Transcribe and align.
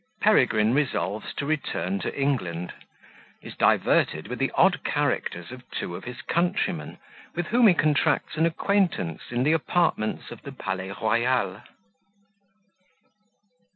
Peregrine 0.19 0.73
resolves 0.73 1.31
to 1.35 1.45
return 1.45 1.99
to 1.99 2.19
England 2.19 2.73
Is 3.43 3.55
diverted 3.55 4.27
with 4.29 4.39
the 4.39 4.49
odd 4.55 4.83
Characters 4.83 5.51
of 5.51 5.61
two 5.69 5.95
of 5.95 6.05
his 6.05 6.23
Countrymen, 6.23 6.97
with 7.35 7.45
whom 7.49 7.67
he 7.67 7.75
contracts 7.75 8.35
an 8.35 8.47
acquaintance 8.47 9.21
in 9.29 9.43
the 9.43 9.53
Apartments 9.53 10.31
of 10.31 10.41
the 10.41 10.53
Palais 10.53 10.89
Royal. 10.91 11.61